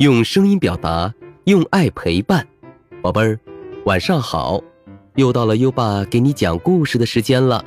[0.00, 1.12] 用声音表达，
[1.44, 2.46] 用爱陪伴。
[3.02, 3.38] 宝贝儿，
[3.84, 4.58] 晚上好！
[5.16, 7.62] 又到了优爸给你讲故事的时间了。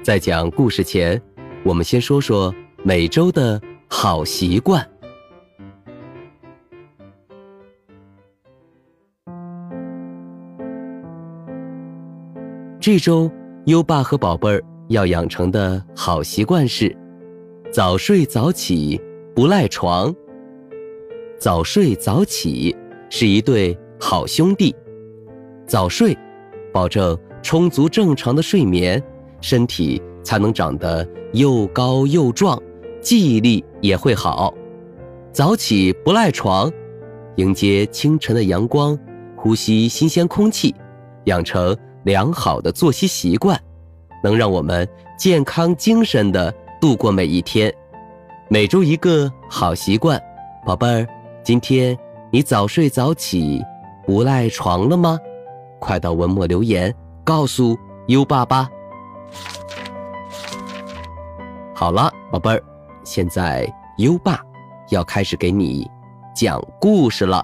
[0.00, 1.20] 在讲故事前，
[1.64, 4.88] 我们先说说每周的好习惯。
[12.78, 13.28] 这周，
[13.64, 16.96] 优爸和宝贝儿要养成的好习惯是：
[17.72, 19.00] 早睡早起，
[19.34, 20.14] 不赖床。
[21.38, 22.74] 早睡早起
[23.10, 24.74] 是一对好兄弟。
[25.66, 26.16] 早睡，
[26.72, 29.02] 保证充足正常的睡眠，
[29.40, 32.60] 身体才能长得又高又壮，
[33.00, 34.54] 记忆力也会好。
[35.30, 36.72] 早起不赖床，
[37.36, 38.98] 迎接清晨的阳光，
[39.36, 40.74] 呼吸新鲜空气，
[41.24, 43.60] 养成良好的作息习惯，
[44.24, 47.72] 能让我们健康精神的度过每一天。
[48.48, 50.18] 每周一个好习惯，
[50.64, 51.06] 宝贝儿。
[51.46, 51.96] 今天
[52.32, 53.62] 你早睡早起，
[54.04, 55.16] 不赖床了吗？
[55.78, 58.68] 快到文末留言告诉优爸吧。
[61.72, 62.60] 好了，宝贝儿，
[63.04, 64.40] 现在优爸
[64.90, 65.88] 要开始给你
[66.34, 67.40] 讲故事了。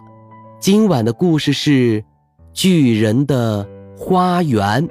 [0.58, 2.02] 今晚的故事是
[2.52, 3.64] 《巨人的
[3.96, 4.84] 花园》。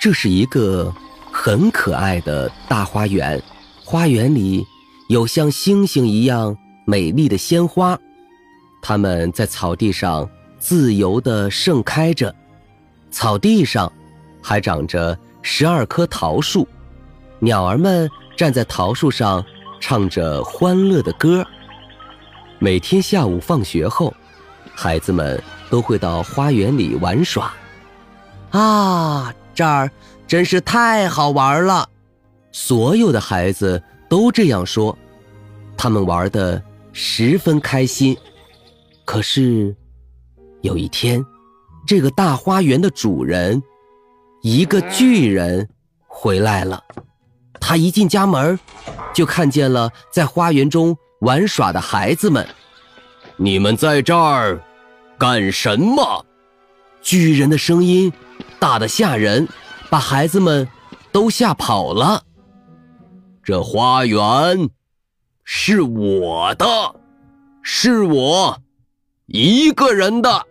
[0.00, 0.90] 这是一个
[1.30, 3.40] 很可爱的大花园，
[3.84, 4.64] 花园里
[5.10, 7.98] 有像星星一样美丽的鲜花，
[8.80, 10.26] 它们在草地上
[10.58, 12.34] 自由地盛开着。
[13.10, 13.92] 草地上
[14.42, 16.66] 还长着十二棵桃树，
[17.38, 19.44] 鸟儿们站在桃树上
[19.80, 21.46] 唱着欢乐的歌。
[22.58, 24.14] 每天下午放学后，
[24.74, 25.38] 孩子们
[25.68, 27.52] 都会到花园里玩耍。
[28.52, 29.30] 啊！
[29.60, 29.90] 这儿
[30.26, 31.86] 真是太好玩了，
[32.50, 34.96] 所有的孩子都这样说，
[35.76, 36.62] 他们玩的
[36.94, 38.16] 十分开心。
[39.04, 39.76] 可是，
[40.62, 41.22] 有一天，
[41.86, 43.62] 这个大花园的主人，
[44.40, 45.68] 一个巨人
[46.06, 46.82] 回来了。
[47.60, 48.58] 他一进家门，
[49.12, 52.48] 就看见了在花园中玩耍的孩子们。
[53.36, 54.58] 你们在这儿
[55.18, 56.24] 干什么？
[57.02, 58.12] 巨人的声音。
[58.58, 59.48] 大的吓人，
[59.88, 60.68] 把孩子们
[61.12, 62.22] 都吓跑了。
[63.42, 64.68] 这花园
[65.44, 66.66] 是我的，
[67.62, 68.60] 是我
[69.26, 70.46] 一个人的。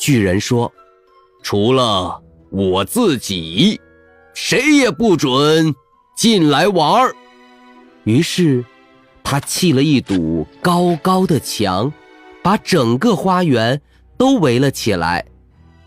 [0.00, 0.72] 巨人说
[1.44, 3.78] ：“除了我自己，
[4.32, 5.74] 谁也不准
[6.16, 7.14] 进来玩。”
[8.04, 8.64] 于是，
[9.22, 11.92] 他砌了一堵高高的墙，
[12.42, 13.82] 把整个花园
[14.16, 15.26] 都围了起来。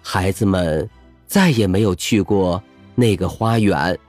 [0.10, 0.90] 孩子们。
[1.28, 2.64] 再也没有去过
[2.96, 4.00] 那个花园。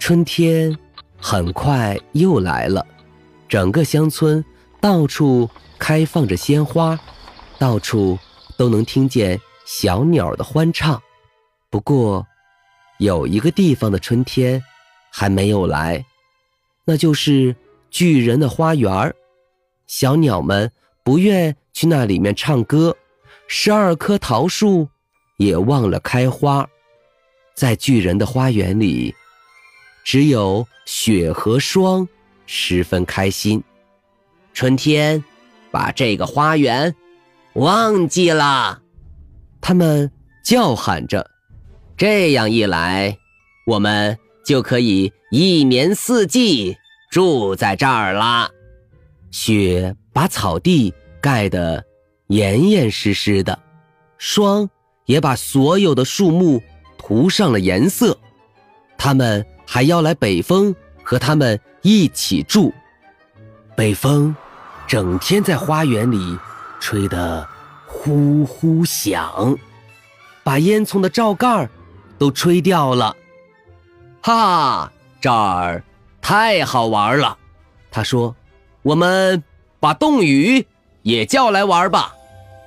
[0.00, 0.76] 春天
[1.16, 2.84] 很快又来了，
[3.48, 4.44] 整个乡村
[4.80, 6.98] 到处开放着鲜花，
[7.60, 8.18] 到处
[8.56, 11.00] 都能听见小鸟的欢唱。
[11.70, 12.26] 不过，
[12.98, 14.60] 有一个地方的春天
[15.12, 16.04] 还没有来，
[16.84, 17.54] 那就是
[17.88, 19.14] 巨人的花园。
[19.86, 20.72] 小鸟们
[21.04, 22.96] 不愿去那里面唱歌，
[23.46, 24.88] 十二棵桃树。
[25.36, 26.68] 也忘了开花，
[27.54, 29.14] 在巨人的花园里，
[30.04, 32.06] 只有雪和霜
[32.46, 33.62] 十分开心。
[34.54, 35.22] 春天
[35.70, 36.94] 把这个花园
[37.54, 38.82] 忘记了，
[39.60, 40.10] 他们
[40.44, 41.30] 叫喊着。
[41.96, 43.16] 这样一来，
[43.66, 46.76] 我们就可以一年四季
[47.10, 48.50] 住在这儿啦。
[49.30, 51.84] 雪把草地盖得
[52.26, 53.58] 严严实实的，
[54.18, 54.68] 霜。
[55.06, 56.62] 也把所有的树木
[56.96, 58.18] 涂上了颜色，
[58.96, 62.72] 他们还邀来北风和他们一起住。
[63.76, 64.34] 北风
[64.86, 66.38] 整天在花园里
[66.78, 67.48] 吹得
[67.86, 69.56] 呼呼响，
[70.44, 71.68] 把烟囱的罩盖
[72.18, 73.16] 都吹掉了。
[74.22, 75.82] 哈，这儿
[76.20, 77.36] 太好玩了，
[77.90, 78.36] 他说
[78.82, 79.42] ：“我们
[79.80, 80.64] 把冻雨
[81.02, 82.14] 也叫来玩吧。”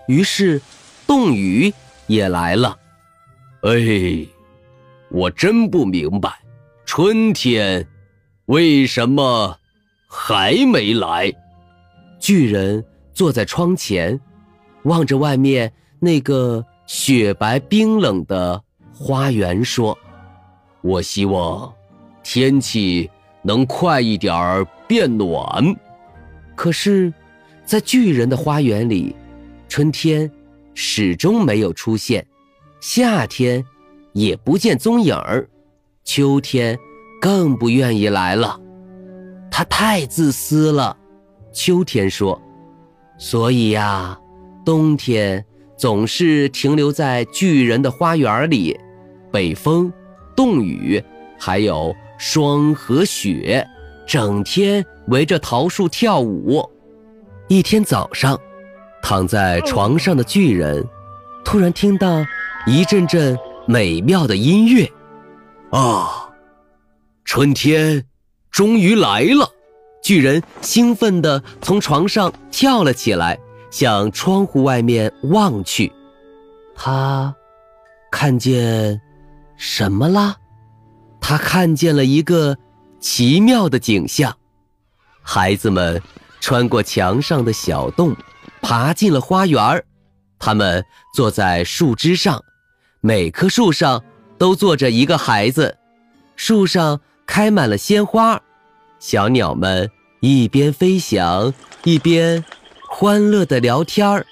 [0.08, 0.62] 于是，
[1.08, 1.74] 冻雨。
[2.08, 2.78] 也来了，
[3.62, 4.28] 哎，
[5.10, 6.32] 我真不明白，
[6.86, 7.88] 春天
[8.46, 9.58] 为什么
[10.08, 11.32] 还没来？
[12.20, 14.20] 巨人坐在窗前，
[14.84, 18.62] 望着外面那个雪白冰冷的
[18.94, 19.98] 花园，说
[20.82, 21.74] ：“我希望
[22.24, 23.10] 天气
[23.42, 25.76] 能快一点儿变暖。”
[26.56, 27.14] 可是，
[27.66, 29.16] 在巨人的花园里，
[29.68, 30.30] 春天
[30.76, 32.28] 始终没有出现，
[32.80, 33.66] 夏天
[34.14, 35.50] 也不见踪影儿，
[36.04, 36.78] 秋天
[37.20, 38.60] 更不愿意来了。
[39.50, 40.96] 他太自私了，
[41.52, 42.40] 秋天说。
[43.18, 44.20] 所以呀，
[44.66, 45.44] 冬天
[45.78, 48.78] 总是停留在巨人的花园里，
[49.32, 49.92] 北风、
[50.36, 51.02] 冻雨，
[51.40, 53.66] 还有霜和雪，
[54.06, 56.70] 整天围着桃树跳舞。
[57.48, 58.38] 一天早上，
[59.08, 60.84] 躺在床上的巨人
[61.44, 62.26] 突然听到
[62.66, 63.38] 一阵阵
[63.68, 64.92] 美妙的音乐，
[65.70, 66.28] 啊，
[67.24, 68.04] 春天
[68.50, 69.48] 终于来了！
[70.02, 73.38] 巨人兴奋地从床上跳了起来，
[73.70, 75.94] 向窗户外面望去。
[76.76, 77.36] 他
[78.12, 79.00] 看见
[79.56, 80.36] 什么啦？
[81.22, 82.58] 他看见了一个
[83.00, 84.36] 奇妙的景象：
[85.22, 86.02] 孩子们
[86.40, 88.16] 穿过墙上的小洞，
[88.66, 89.86] 爬进了花园。
[90.40, 90.84] 他们
[91.14, 92.44] 坐在树枝上，
[93.00, 94.04] 每棵树上
[94.40, 95.78] 都坐着一个孩子。
[96.36, 98.42] 树上开满了鲜花。
[98.98, 101.54] 小鸟们一边飞翔，
[101.84, 102.44] 一边
[102.90, 104.26] 欢乐地聊天儿。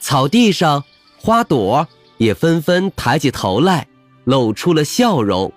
[0.00, 0.82] 草地上，
[1.18, 1.86] 花朵
[2.16, 3.86] 也纷纷抬起头来，
[4.24, 5.52] 露出了笑容。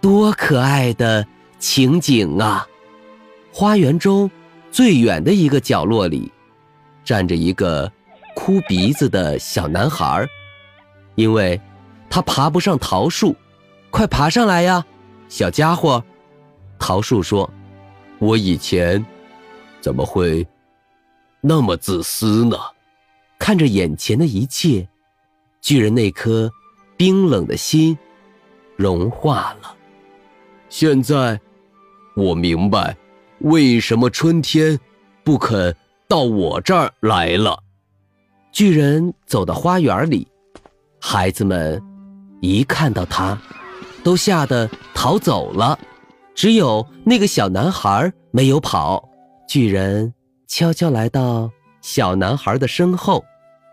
[0.00, 1.26] 多可爱的
[1.58, 2.68] 情景啊！
[3.52, 4.30] 花园中
[4.70, 6.30] 最远的一个角落里，
[7.08, 7.90] 站着一个
[8.34, 10.28] 哭鼻子的小男孩，
[11.14, 11.58] 因为
[12.10, 13.34] 他爬不上桃树。
[13.90, 14.84] 快爬上来呀，
[15.26, 16.04] 小家伙！
[16.78, 17.50] 桃树说。
[18.18, 19.02] 我以前
[19.80, 20.46] 怎么会
[21.40, 22.58] 那么自私呢？
[23.38, 24.86] 看着眼前的一切，
[25.62, 26.52] 巨人那颗
[26.94, 27.96] 冰冷的心
[28.76, 29.74] 融化了。
[30.68, 31.40] 现在
[32.14, 32.94] 我明白
[33.38, 34.78] 为什么春天
[35.24, 35.74] 不肯
[36.08, 37.62] 到我这儿来了。
[38.50, 40.26] 巨人走到花园里，
[40.98, 41.82] 孩子们
[42.40, 43.38] 一看到他，
[44.02, 45.78] 都吓得逃走了。
[46.34, 49.06] 只有那个小男孩没有跑。
[49.46, 50.14] 巨人
[50.46, 51.50] 悄悄来到
[51.82, 53.22] 小男孩的身后，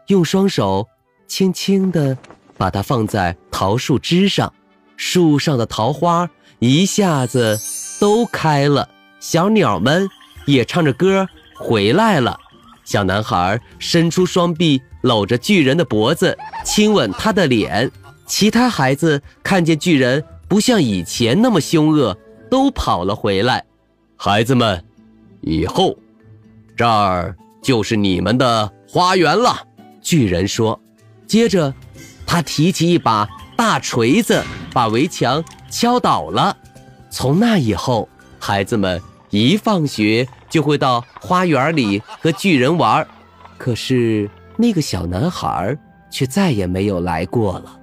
[0.08, 0.86] 用双手
[1.28, 2.18] 轻轻地
[2.58, 4.54] 把它放在桃树枝上，
[4.98, 6.30] 树上的桃花
[6.60, 7.58] 一下子
[7.98, 8.90] 都开了，
[9.22, 10.10] 小鸟们
[10.46, 12.38] 也唱着歌回来了。
[12.84, 17.92] 小男孩伸出双臂搂着巨人的脖子，亲吻他的脸。
[18.25, 22.18] 其他孩子看见巨人不像以前那么凶恶。
[22.48, 23.66] 都跑了回来，
[24.16, 24.81] 孩子们，
[25.42, 25.98] 以后
[26.78, 29.68] 这儿就是你们的花园了。
[30.00, 30.80] 巨人说。
[31.25, 31.74] 接着，
[32.25, 33.28] 他提起一把
[33.58, 34.42] 大锤子，
[34.72, 36.56] 把围墙敲倒了。
[37.10, 38.08] 从那以后，
[38.40, 39.01] 孩子们
[39.36, 43.06] 一放学就会到花园里和巨人玩。
[43.58, 45.78] 可是那个小男孩
[46.10, 47.78] 却再也没有来过了。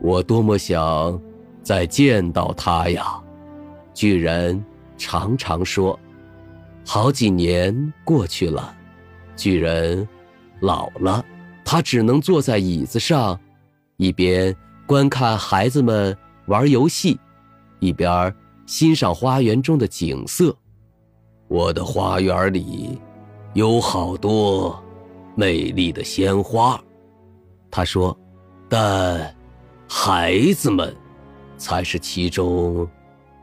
[0.00, 1.20] 我多么想
[1.62, 3.16] 再见到他呀！
[3.94, 4.60] 巨人
[4.98, 5.96] 常常说
[6.84, 8.74] ：“好几年过去了，
[9.36, 10.08] 巨人
[10.58, 11.24] 老了，
[11.64, 13.38] 他只能坐在椅子上，
[13.98, 14.52] 一边
[14.84, 17.20] 观看孩子们玩游戏，
[17.78, 18.34] 一边
[18.66, 20.56] 欣赏花园中的景色。
[21.52, 22.98] 我的花园里
[23.52, 24.82] 有好多
[25.34, 26.82] 美丽的鲜花，
[27.70, 28.18] 他说，
[28.70, 29.36] 但
[29.86, 30.96] 孩子们
[31.58, 32.88] 才是其中。”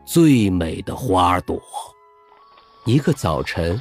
[0.04, 1.62] 最美的花朵。
[2.84, 3.80] 一个早晨，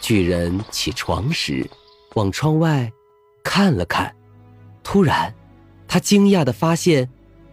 [0.00, 1.68] 巨人起床时，
[2.14, 2.90] 往窗外
[3.44, 4.10] 看了看，
[4.82, 5.34] 突然，
[5.86, 7.06] 他惊讶地发现，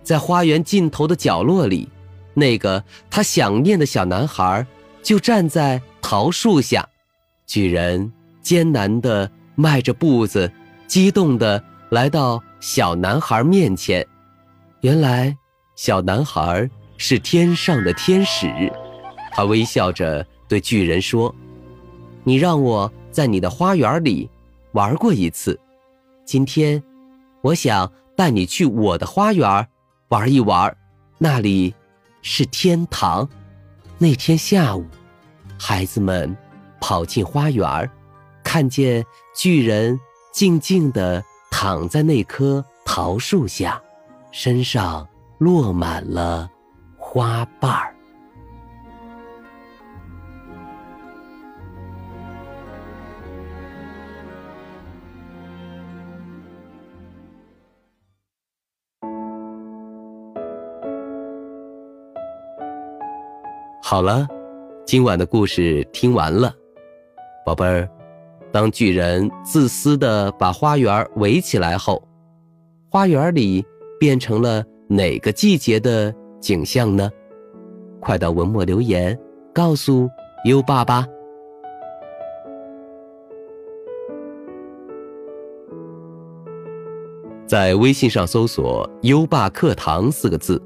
[0.04, 1.90] 在花园尽头的角落里，
[2.34, 4.66] 那个他想念的小男孩
[5.04, 6.88] 就站在桃树下。
[7.46, 10.50] 巨人艰难地迈着步子，
[10.88, 14.08] 激动地来到小男孩面前。
[14.80, 15.36] 原来，
[15.76, 16.70] 小男孩。
[17.00, 18.74] 是天上的天使，
[19.32, 21.36] 他微笑着对巨人说
[22.24, 24.28] ：“你让我在你的花园里
[24.72, 25.60] 玩过一次，
[26.26, 26.82] 今天，
[27.44, 29.68] 我想带你去我的花园
[30.08, 30.76] 玩一玩，
[31.20, 31.76] 那里
[32.24, 33.30] 是天堂。”
[34.00, 34.84] 那天下午，
[35.60, 36.36] 孩子们
[36.80, 37.90] 跑进花园，
[38.44, 40.00] 看见巨人
[40.32, 43.82] 静静地躺在那棵桃树下，
[44.32, 46.50] 身上落满了。
[47.00, 47.94] 花瓣儿。
[63.82, 64.28] 好了，
[64.88, 66.50] 今晚的故事听完了，
[67.46, 67.90] 宝贝儿，
[68.54, 72.02] 当巨人自私地把花园围起来后，
[72.90, 73.66] 花园里
[74.00, 77.12] 变成了哪个季节的景象呢？
[78.00, 79.20] 快到文末留言
[79.54, 80.10] 告诉
[80.46, 81.06] 优爸吧。
[87.46, 90.62] 在微信上搜索“优爸课堂”四个字，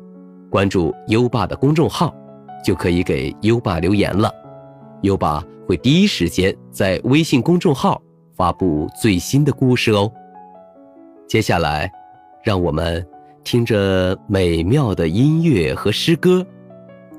[0.47, 2.15] 关注优爸的公众号，
[2.63, 4.31] 就可以给优爸留言了。
[5.01, 8.01] 优爸会第一时间在微信公众号
[8.35, 10.11] 发布最新的故事哦。
[11.27, 11.91] 接下来，
[12.43, 13.05] 让我们
[13.43, 16.45] 听着美妙的音乐和诗歌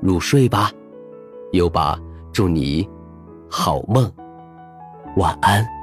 [0.01, 0.71] 入睡吧。
[1.51, 1.99] 优爸
[2.31, 2.87] 祝你
[3.49, 4.11] 好梦，
[5.17, 5.82] 晚安。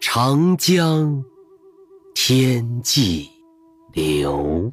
[0.00, 1.24] 长江
[2.14, 3.28] 天际
[3.92, 4.70] 流。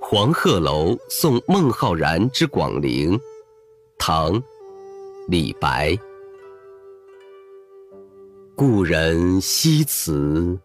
[0.00, 3.18] 黄鹤楼送孟浩然之广陵，
[3.98, 4.32] 唐·
[5.26, 5.98] 李白。
[8.54, 10.58] 故人西辞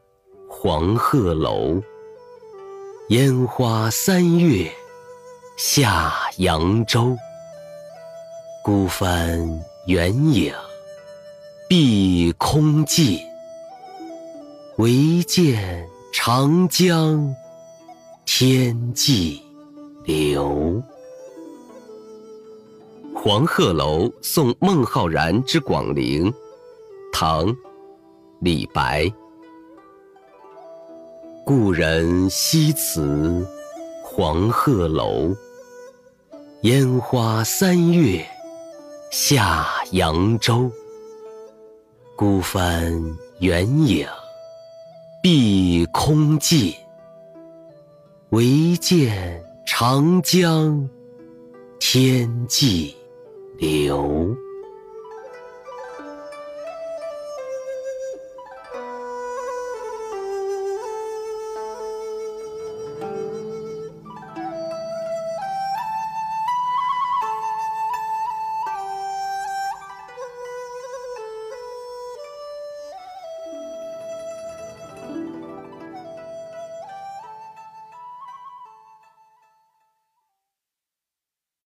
[0.48, 1.82] 黄鹤楼，
[3.10, 4.70] 烟花三月
[5.58, 7.16] 下扬州。
[8.64, 9.40] 孤帆
[9.88, 10.54] 远影。
[11.70, 13.20] 碧空尽，
[14.78, 17.32] 唯见长江
[18.26, 19.40] 天际
[20.04, 20.82] 流。
[23.14, 26.34] 黄鹤楼送孟浩然之广陵，
[27.14, 27.46] 唐·
[28.40, 29.08] 李白。
[31.46, 33.48] 故人西辞
[34.04, 35.36] 黄鹤楼，
[36.64, 38.26] 烟花三月
[39.12, 40.68] 下扬州。
[42.20, 42.92] 孤帆
[43.40, 44.06] 远影
[45.24, 46.76] 碧空尽，
[48.32, 50.90] 唯见长江
[51.80, 52.94] 天际
[53.58, 54.36] 流。